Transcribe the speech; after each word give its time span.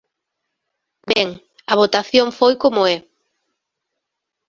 Ben, 1.11 1.29
a 1.71 1.73
votación 1.81 2.27
foi 2.39 2.53
como 2.63 2.81
é. 2.95 2.97